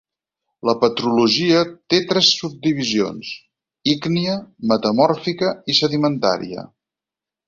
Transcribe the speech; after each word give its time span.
La 0.67 0.73
petrologia 0.83 1.57
té 1.93 1.99
tres 2.11 2.29
subdivisions, 2.39 3.29
ígnia, 3.93 4.39
metamòrfica 4.73 5.53
i 5.73 5.77
sedimentària. 5.81 6.65